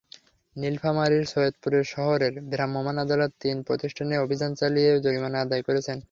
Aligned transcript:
নীলফামারীর 0.55 1.25
সৈয়দপুর 1.31 1.73
শহরের 1.91 2.33
ভ্রাম্যমাণ 2.51 2.95
আদালত 3.03 3.31
তিন 3.39 3.57
প্রতিষ্ঠানে 3.67 4.15
অভিযান 4.17 4.51
চালিয়ে 4.61 4.91
জরিমানা 5.05 5.37
আদায় 5.41 5.63
করেছেন। 5.67 5.97